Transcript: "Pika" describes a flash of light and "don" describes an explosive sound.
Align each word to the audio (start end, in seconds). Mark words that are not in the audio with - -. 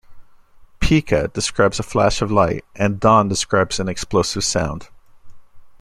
"Pika" 0.79 1.31
describes 1.31 1.79
a 1.79 1.83
flash 1.83 2.23
of 2.23 2.31
light 2.31 2.65
and 2.75 2.99
"don" 2.99 3.27
describes 3.27 3.79
an 3.79 3.87
explosive 3.87 4.43
sound. 4.43 4.87